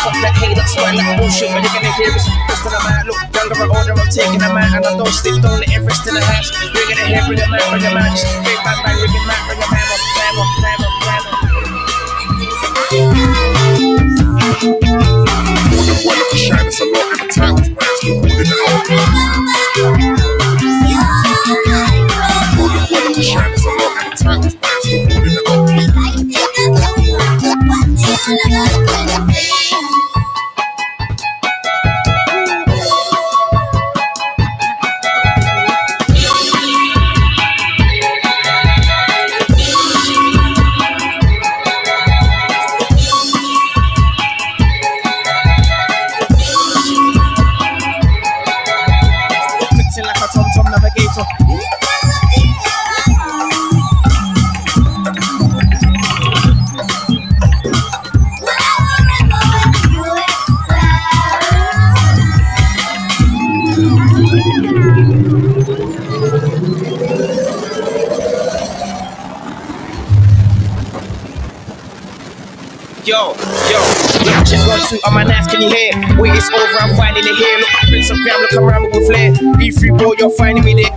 [0.00, 1.52] Fuck that hate, that's why like bullshit.
[1.52, 3.04] But you're gonna hear it's best of them out.
[3.04, 4.72] Look, younger and older, I'm taking them out.
[4.72, 6.48] And I don't sleep, don't let it rest in the house.
[6.72, 8.16] You're gonna hear, bring them out, bring them out.
[8.16, 11.36] Just big bang, bang, bring them out, bring them out, bang bang up, bang up.
[15.68, 17.54] More than well of a shine, it's a lot in the town.
[17.56, 18.88] Man's still holding it up.
[22.56, 24.40] More than well of a shine, it's a lot in the town.
[24.40, 25.47] Man's still holding it up.
[28.28, 29.07] Fixing
[74.88, 75.92] two on my knife, can you hear?
[76.18, 77.58] Wait, it's over, I'm it here.
[77.58, 79.34] Look, I've been some gram, look around with flair.
[79.58, 80.92] Be free, boy, you're finding me there.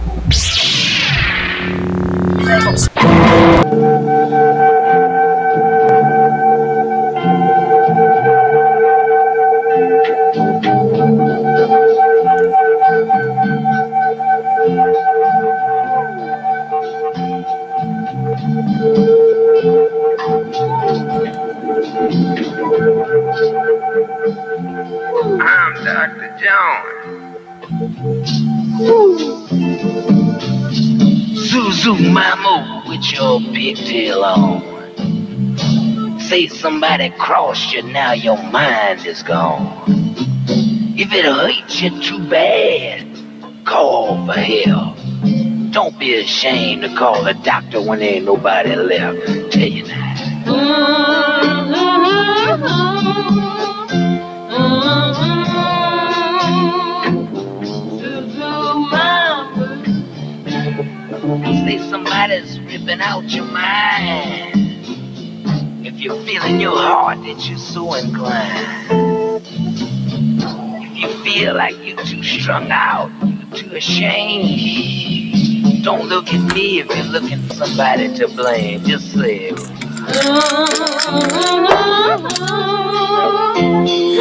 [36.62, 39.84] Somebody crossed you, now your mind is gone.
[40.95, 44.95] If it hurts you too bad, call for help.
[45.72, 49.51] Don't be ashamed to call the doctor when there ain't nobody left.
[49.51, 50.16] Tell you now.
[61.22, 61.68] Mm-hmm.
[61.68, 63.91] Say somebody's ripping out your mind.
[66.02, 69.45] You feel in your heart that you're so inclined.
[70.84, 75.36] If you feel like you're too strung out, you're too ashamed,
[75.84, 78.84] don't look at me if you're looking for somebody to blame.
[78.84, 79.52] Just say.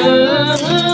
[0.02, 0.86] Then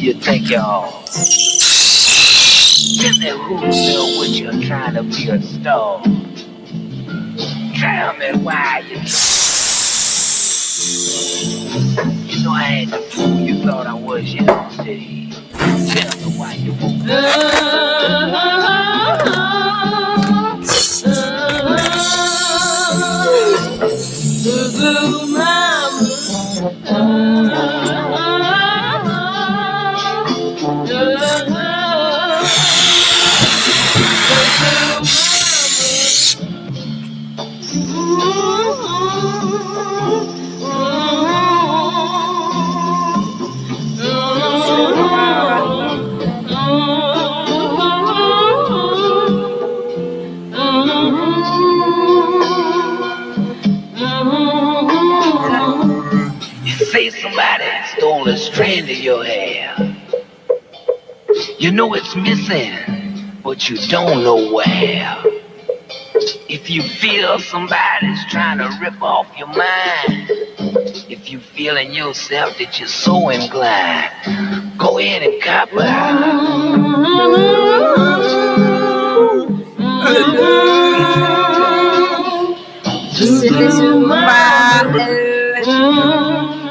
[0.00, 0.90] you think are?
[3.00, 6.02] Tell me whose little witch you're trying to be a star.
[7.78, 8.96] Tell me why you.
[12.26, 15.28] You know I ain't the fool you thought I was yesterday.
[15.52, 17.04] Tell me why you won't.
[24.42, 25.69] You say
[57.20, 57.64] somebody
[57.96, 59.74] stole a strand of your hair.
[61.58, 62.72] You know it's missing,
[63.42, 65.22] but you don't know where.
[66.48, 70.30] If you feel somebody's trying to rip off your mind,
[71.10, 75.70] if you feel in yourself that you're so inclined, go in and cop
[83.20, 86.69] Tell me all about it.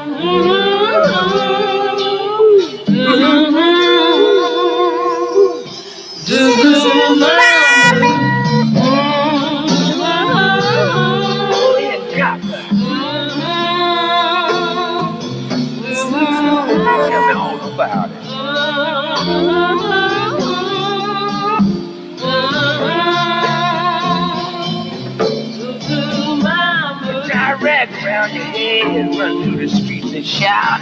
[27.60, 30.80] Direct around your head, run through the streets and shout.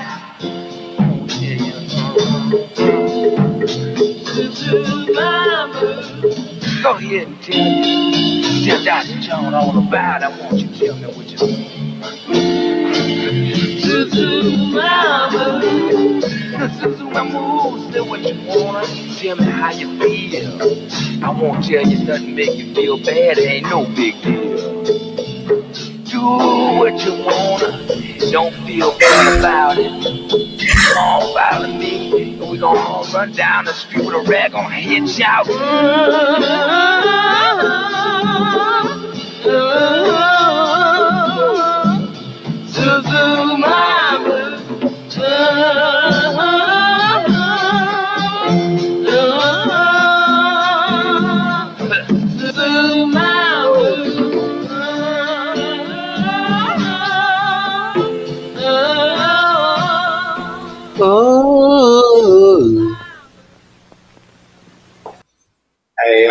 [6.82, 8.64] Go ahead and tell me.
[8.64, 9.20] Tell Dr.
[9.20, 10.26] John all about it.
[10.26, 11.38] I want you to tell me what you
[13.82, 15.60] Zuzu mama.
[16.78, 18.86] Zuzu mama, say what you wanna.
[19.16, 21.24] Tell me how you feel.
[21.24, 23.38] I won't tell you nothing make you feel bad.
[23.38, 25.27] It ain't no big deal.
[26.18, 27.86] Do what you wanna.
[28.32, 29.92] Don't feel bad about it.
[30.92, 32.32] Come on, follow me.
[32.32, 35.46] And we gonna all run down the street with a rag on our head shout.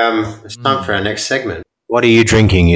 [0.08, 1.64] Um, it's time for our next segment.
[1.88, 2.76] What are you drinking?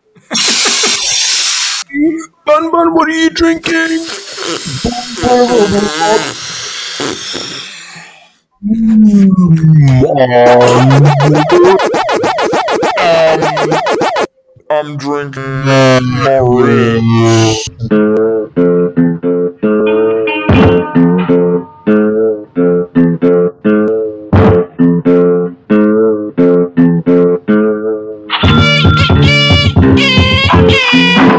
[2.46, 4.06] Bun Bun, what are you drinking?
[14.70, 15.66] I'm drinking
[30.94, 31.31] And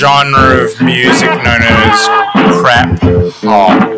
[0.00, 2.06] genre of music known as
[2.58, 2.98] crap
[3.42, 3.89] hop.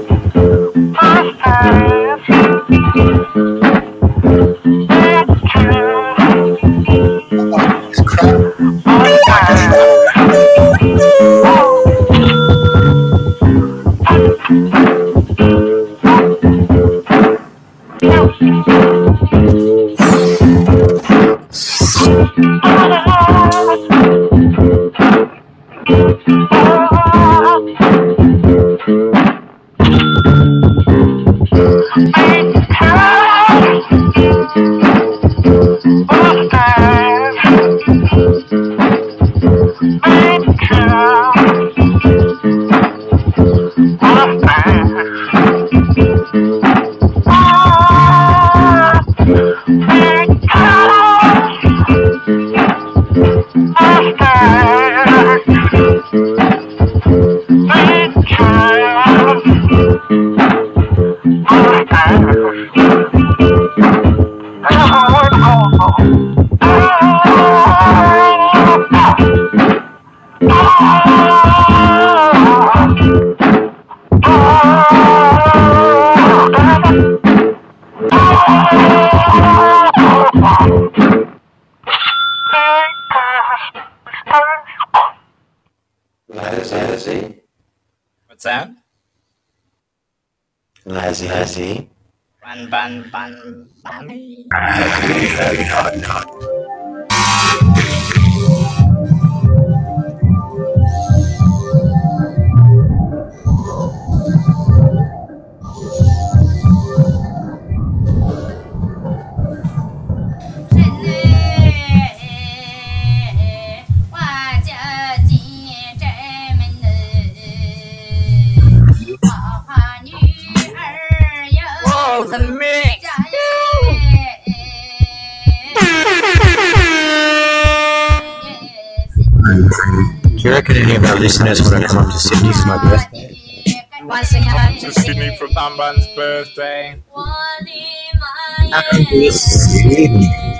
[139.12, 140.51] This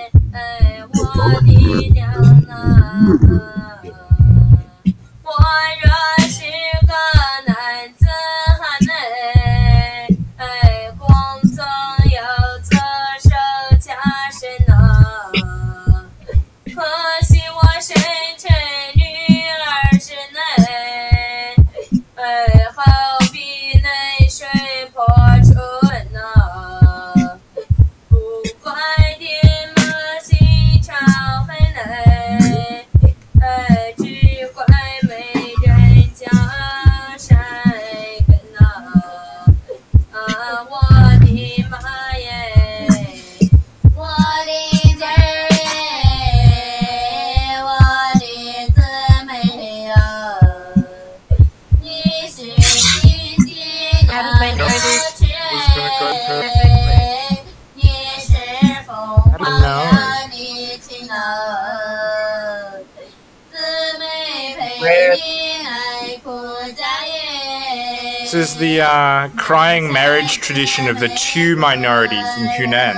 [68.83, 72.95] uh, crying marriage tradition of the two minorities in Hunan.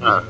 [0.00, 0.24] Yeah.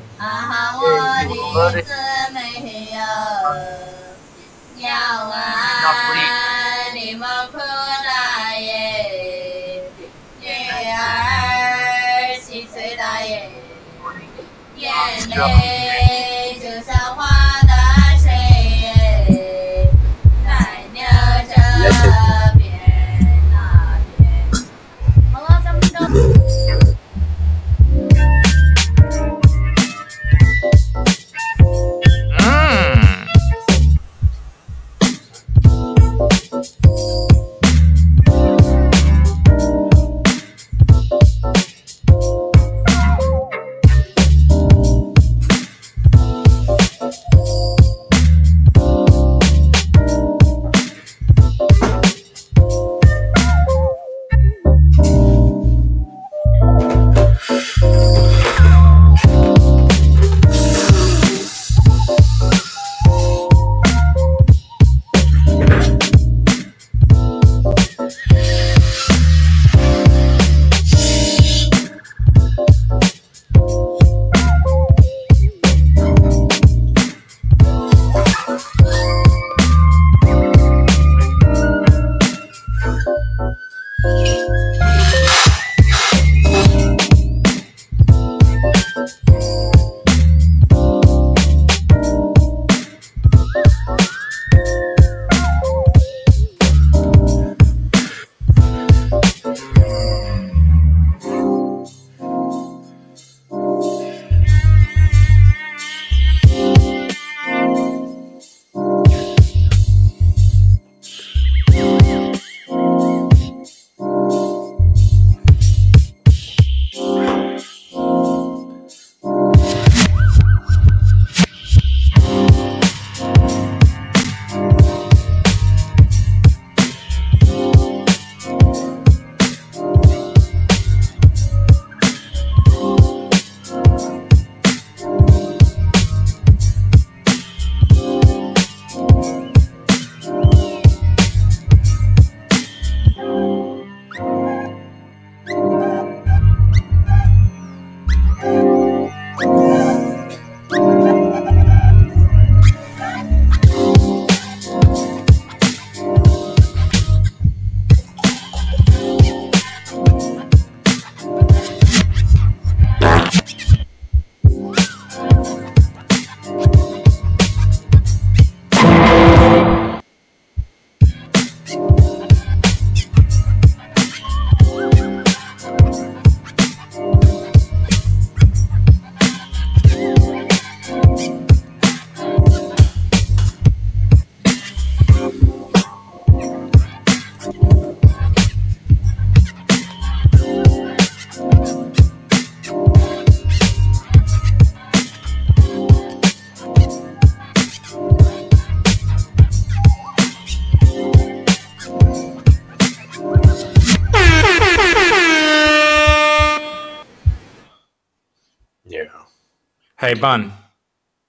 [210.08, 210.54] Hey, Bun.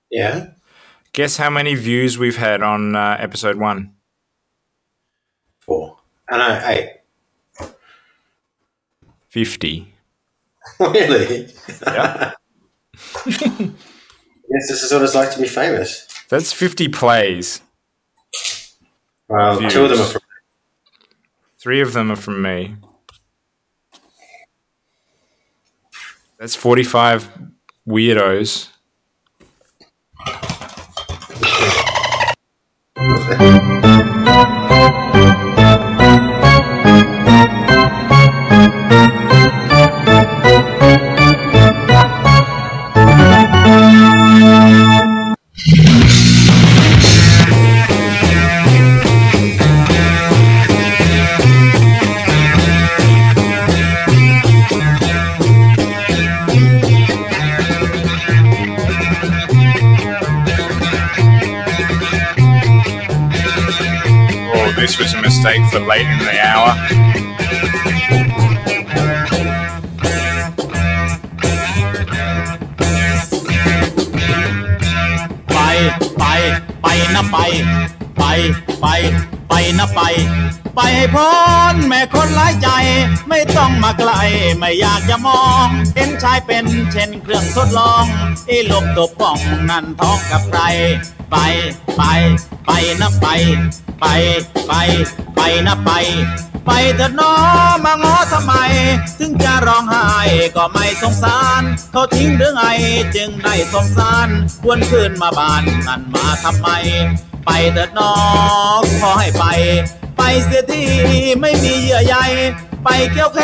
[0.10, 0.51] Yeah.
[1.11, 3.93] Guess how many views we've had on uh, episode one?
[5.60, 5.97] Four.
[6.30, 7.72] I know, eight.
[9.27, 9.93] 50.
[10.80, 11.53] really?
[11.85, 12.31] Yeah.
[14.51, 16.07] Yes, this is what it's like to be famous.
[16.30, 17.61] That's 50 plays.
[19.27, 19.73] Well, Views.
[19.73, 20.22] two of them are from.
[21.60, 22.77] Three of them are from me.
[26.39, 27.30] That's 45
[27.90, 28.70] weirdos.
[65.71, 66.71] So late in the hour.
[75.53, 75.59] ไป
[76.19, 76.23] ไป
[76.81, 77.37] ไปนะไป
[78.17, 78.23] ไป
[78.81, 78.85] ไป
[79.49, 80.01] ไปนะไป
[80.75, 81.31] ไปให้พ้
[81.73, 82.69] นแม่คนหลายใจ
[83.29, 84.11] ไม่ต้องมาไกล
[84.57, 88.05] ไม่อยากจะมอง เห็นชายเป็นเช่นเครื่องทดลอง
[88.47, 89.39] ไอ้ลมตัวป่อง
[89.69, 90.61] นั่นท้องกับใคร
[91.31, 91.35] ไป
[91.97, 92.03] ไป
[92.65, 92.71] ไป
[93.01, 93.27] นะไป
[94.01, 94.05] ไป
[94.67, 94.73] ไป
[95.35, 95.91] ไปนะไป
[96.65, 97.34] ไปเถิดน้อ
[97.85, 98.53] มาง้อทำไม
[99.19, 100.07] ถึงจะร้องไห้
[100.55, 102.63] ก็ไม่สงสาร เขาทิ้งหรือไง
[103.15, 104.27] จึงได้สงสาร
[104.63, 106.67] ควรคืนมาบ้านนั่นมาทำไม
[107.45, 108.15] ไปเถิดน้อ
[108.80, 109.45] งขอให้ไป
[110.17, 110.84] ไปเสียที
[111.41, 112.15] ไม่มีเยื่อใย
[112.84, 113.39] ไปเกี่ยวแข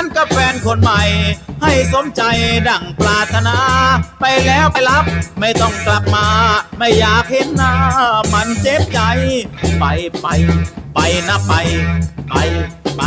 [0.00, 1.02] นกับแฟนคนใหม่
[1.62, 2.22] ให้สมใจ
[2.68, 3.58] ดังปรารถนา
[4.20, 5.04] ไปแล้วไปรับ
[5.40, 6.26] ไม่ต้องกลับมา
[6.78, 7.72] ไม่อยากเห็นหน้า
[8.32, 9.00] มันเจ็บใจ
[9.78, 9.84] ไป
[10.20, 10.26] ไป
[10.94, 10.98] ไป
[11.28, 11.52] นะไป
[12.28, 12.34] ไป
[12.96, 13.02] ไป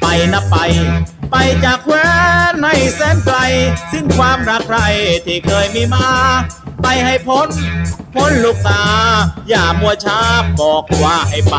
[0.00, 0.56] ไปนะไป
[1.30, 2.08] ไปจากแคว้
[2.52, 3.38] นให้แสนไกล
[3.92, 4.80] สิ้นความรักใคร
[5.26, 6.08] ที่เคยมีมา
[6.82, 7.48] ไปให้พ้น
[8.14, 8.84] พ้นลูกตา
[9.48, 10.18] อย่ามัวช้า
[10.60, 11.56] บอกว่าให้ไป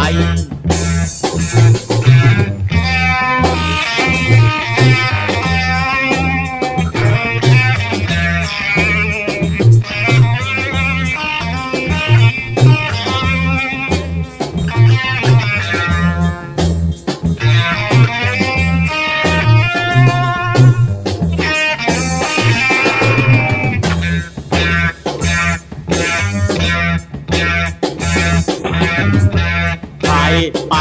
[30.31, 30.37] ไป
[30.69, 30.75] ไป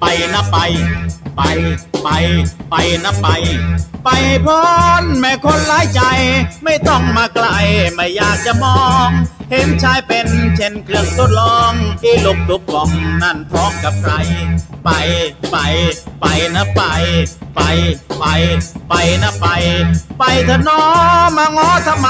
[0.00, 0.04] ไป
[0.34, 0.56] นะไป
[1.36, 1.40] ไป
[2.02, 2.08] ไป
[2.70, 3.26] ไปนะไป
[4.04, 4.60] ไปให้พ้
[5.02, 6.00] นแม่คนหลายใจ
[6.64, 7.46] ไม่ต้องมาไกล
[7.94, 9.08] ไม่อยากจะมอง
[9.50, 10.26] เห็นชายเป็น
[10.56, 11.72] เช่นเครื่องทดลอง
[12.02, 12.90] ที่ลุกทุกกล่อง
[13.22, 14.12] นั่นพร้อมกับใคร
[14.84, 14.90] ไป
[15.52, 15.56] ไป
[16.20, 16.82] ไปนะไป
[17.54, 17.60] ไป
[18.18, 18.24] ไป
[18.88, 19.46] ไปนะไป
[20.18, 20.82] ไปเถอะน้อ
[21.36, 22.08] มาง้อทำไม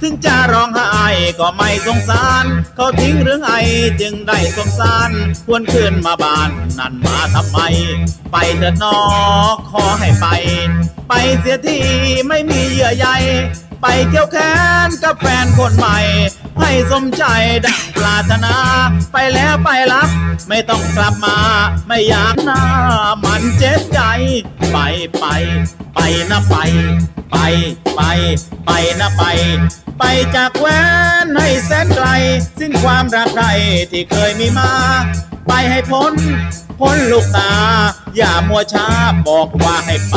[0.00, 0.88] ถึงจะร้องไห้
[1.38, 2.44] ก็ไม่สงสาร
[2.76, 3.50] เขาทิ้งหรือไง
[4.00, 5.10] จึงได้สงสาร
[5.46, 7.58] ควรคืนมาบ้านนั่นมาทำไม
[8.32, 8.98] ไปเถิดน้อ
[9.70, 10.26] ขอให้ไป
[11.08, 11.78] ไปเสียที
[12.28, 13.06] ไม่มีเยื่อใย
[13.82, 14.38] ไปเกี่ยวแข
[14.86, 15.98] นกับแฟนคนใหม่
[16.60, 17.24] ให้สมใจ
[17.66, 18.56] ดังปรารถนา
[19.12, 20.08] ไปแล้วไปรับ
[20.48, 21.38] ไม่ต้องกลับมา
[21.88, 22.60] ไม่อยากหน้า
[23.24, 24.00] มันเจ็บใจ
[24.72, 24.78] ไป
[25.20, 25.26] ไป
[25.94, 25.98] ไป
[26.30, 26.56] นะไป
[27.30, 27.36] ไป
[27.96, 28.00] ไป
[28.66, 28.70] ไป
[29.00, 29.22] นะไป
[29.98, 30.04] ไป
[30.36, 30.82] จากแว้
[31.24, 32.08] นให้แสนไกล
[32.58, 33.46] สิ้นความรักใคร
[33.90, 34.72] ที่เคยมีมา
[35.48, 36.14] ไปให้พ้น
[36.80, 37.52] พ้นลูกตา
[38.16, 38.86] อย่ามัวช้า
[39.28, 40.16] บอกว่าให้ไป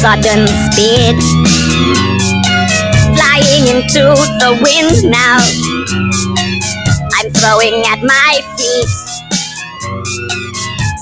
[0.00, 1.18] sudden speed.
[3.18, 5.38] Flying into the wind now.
[7.18, 8.86] I'm throwing at my feet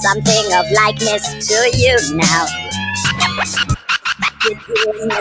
[0.00, 2.46] something of likeness to you now.
[4.48, 4.56] In
[5.08, 5.20] the.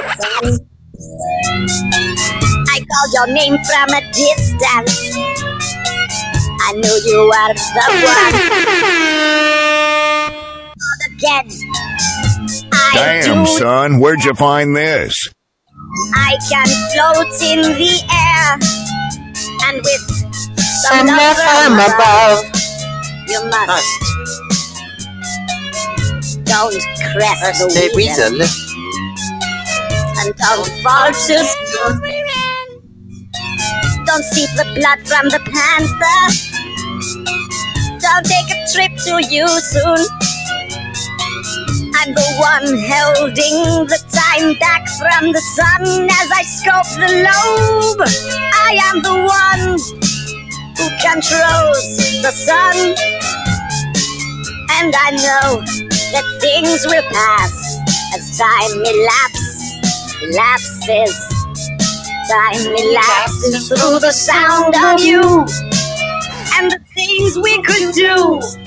[2.69, 5.17] I called your name from a distance.
[6.61, 8.35] I knew you were the one.
[11.17, 11.94] Again.
[12.97, 15.29] I Damn, do son, where'd you find this?
[16.15, 18.55] I can float in the air
[19.67, 20.03] And with
[20.81, 22.39] some love from above,
[23.27, 24.05] you must.
[26.45, 26.81] Don't
[27.11, 28.41] crest the weasel.
[30.21, 31.37] And don't fall to
[34.05, 36.21] Don't seep the blood from the panther.
[37.99, 40.34] Don't take a trip to you soon.
[42.05, 48.05] I'm the one holding the time back from the sun as I scope the lobe.
[48.53, 49.73] I am the one
[50.77, 52.93] who controls the sun.
[54.77, 55.65] And I know
[56.13, 57.79] that things will pass
[58.13, 59.73] as time elapses,
[60.21, 61.17] elapses.
[62.29, 65.21] Time elapses through the sound of you
[66.53, 68.64] and the things we could do.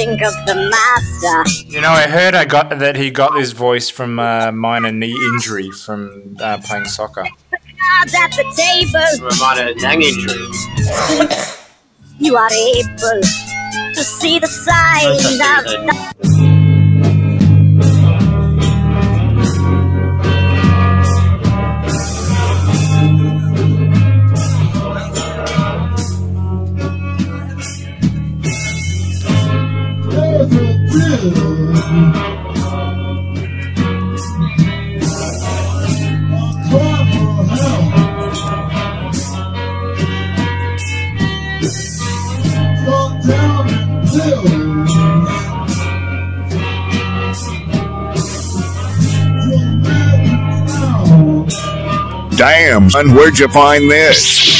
[0.00, 1.68] Think of the master.
[1.68, 5.12] You know, I heard I got that he got this voice from uh, minor knee
[5.34, 7.26] injury from uh, playing soccer.
[7.50, 9.04] Cards at the table.
[9.18, 10.40] From a minor Nang injury.
[12.18, 13.20] You are able
[13.92, 15.38] to see the signs
[16.24, 16.39] of
[52.40, 54.59] Damn, son, where'd you find this?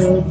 [0.00, 0.22] Well,